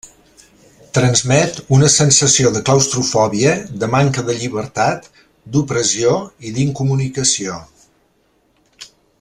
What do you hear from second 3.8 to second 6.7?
de manca de llibertat, d'opressió i